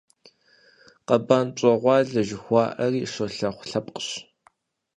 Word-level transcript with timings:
«Къэбан 1.07 1.47
пщӀэгъуалэ» 1.55 2.21
жыхуаӀэри 2.27 3.01
щолэхъу 3.11 3.65
лъэпкъщ. 3.69 4.07